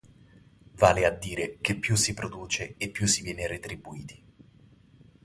Vale 0.77 1.05
a 1.05 1.11
dire 1.11 1.59
che 1.61 1.75
più 1.77 1.95
si 1.95 2.15
produce 2.15 2.73
e 2.77 2.89
più 2.89 3.05
si 3.05 3.21
viene 3.21 3.45
retribuiti. 3.45 4.19